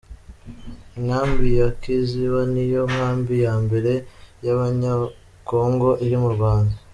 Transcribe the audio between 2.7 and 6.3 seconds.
yo nkambi ya mbere y’Abanyekongo iri mu